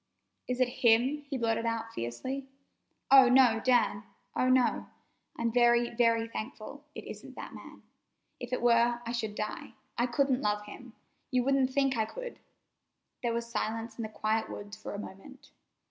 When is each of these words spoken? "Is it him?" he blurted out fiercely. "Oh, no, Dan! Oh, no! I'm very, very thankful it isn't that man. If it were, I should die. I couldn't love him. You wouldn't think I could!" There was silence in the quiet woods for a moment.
"Is 0.47 0.59
it 0.59 0.67
him?" 0.81 1.25
he 1.29 1.37
blurted 1.37 1.67
out 1.67 1.93
fiercely. 1.93 2.47
"Oh, 3.11 3.29
no, 3.29 3.61
Dan! 3.63 4.01
Oh, 4.35 4.49
no! 4.49 4.87
I'm 5.37 5.51
very, 5.51 5.91
very 5.93 6.27
thankful 6.27 6.83
it 6.95 7.03
isn't 7.03 7.35
that 7.35 7.53
man. 7.53 7.83
If 8.39 8.51
it 8.51 8.63
were, 8.63 8.99
I 9.05 9.11
should 9.11 9.35
die. 9.35 9.73
I 9.99 10.07
couldn't 10.07 10.41
love 10.41 10.63
him. 10.63 10.93
You 11.29 11.43
wouldn't 11.43 11.69
think 11.69 11.95
I 11.97 12.05
could!" 12.05 12.39
There 13.21 13.31
was 13.31 13.45
silence 13.47 13.99
in 13.99 14.01
the 14.01 14.09
quiet 14.09 14.49
woods 14.49 14.75
for 14.75 14.95
a 14.95 14.97
moment. 14.97 15.51